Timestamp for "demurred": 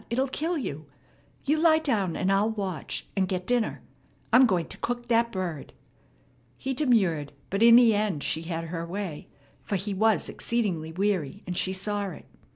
6.73-7.33